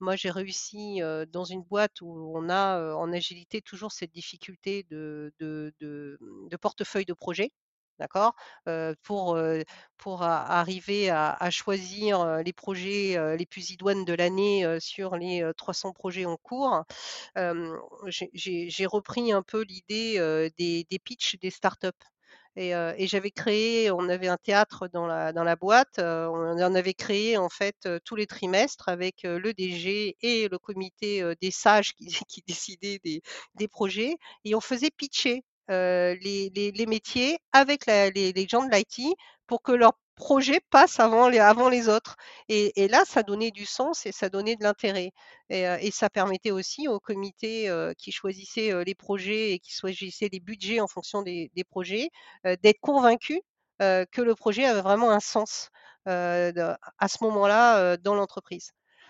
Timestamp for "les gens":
37.86-38.64